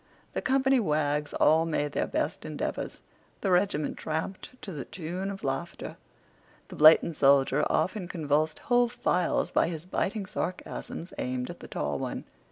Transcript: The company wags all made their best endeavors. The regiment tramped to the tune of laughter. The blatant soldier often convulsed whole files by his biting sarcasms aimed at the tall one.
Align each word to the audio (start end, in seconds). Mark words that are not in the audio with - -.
The 0.33 0.41
company 0.41 0.79
wags 0.79 1.31
all 1.35 1.63
made 1.63 1.91
their 1.91 2.07
best 2.07 2.43
endeavors. 2.43 3.01
The 3.41 3.51
regiment 3.51 3.97
tramped 3.97 4.59
to 4.63 4.71
the 4.71 4.85
tune 4.85 5.29
of 5.29 5.43
laughter. 5.43 5.95
The 6.69 6.75
blatant 6.75 7.17
soldier 7.17 7.63
often 7.69 8.07
convulsed 8.07 8.57
whole 8.65 8.89
files 8.89 9.51
by 9.51 9.67
his 9.67 9.85
biting 9.85 10.25
sarcasms 10.25 11.13
aimed 11.19 11.51
at 11.51 11.59
the 11.59 11.67
tall 11.67 11.99
one. 11.99 12.23